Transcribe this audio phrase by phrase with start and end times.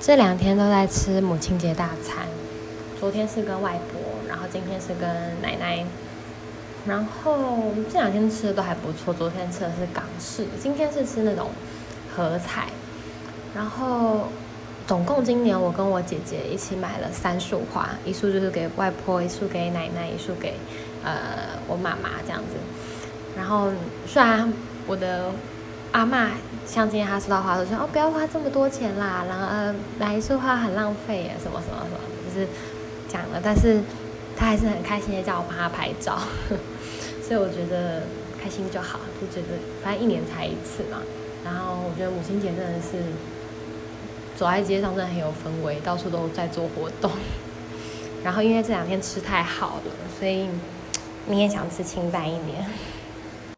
[0.00, 2.26] 这两天都在吃母亲节大餐，
[2.98, 5.06] 昨天是跟外婆，然后今天是跟
[5.42, 5.84] 奶奶，
[6.86, 9.12] 然后这两天吃的都还不错。
[9.12, 11.50] 昨天吃的是港式，今天是吃那种
[12.16, 12.68] 合菜，
[13.54, 14.28] 然后
[14.86, 20.54] 总共今年我跟我姐姐一起买了三束花，一束就是给外婆，一束给奶奶，一束给
[21.04, 22.56] 呃我妈妈这样子。
[23.36, 23.70] 然后
[24.06, 24.50] 虽然
[24.86, 25.30] 我的
[25.92, 26.30] 阿妈
[26.66, 32.46] 像今天她收到花，都说哦不要花这么多钱啦，然后呃买一束花很浪费耶，什么什么什么，就是
[33.08, 33.80] 讲了，但是
[34.36, 36.18] 她还是很开心的叫我帮她拍照，
[37.22, 38.02] 所以我觉得
[38.42, 40.98] 开心就好，就觉得反正一年才一次嘛。
[41.44, 42.98] 然后我觉得母亲节真的是
[44.36, 47.10] 走在街上真的很有氛围，到处都在做活动。
[48.22, 50.48] 然后因为这两天吃太好了，所以
[51.26, 52.64] 你也想吃清淡一点。